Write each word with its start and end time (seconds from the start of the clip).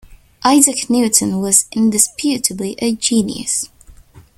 Isaac 0.43 0.89
Newton 0.89 1.39
was 1.39 1.65
indisputably 1.71 2.73
a 2.79 2.95
genius. 2.95 3.69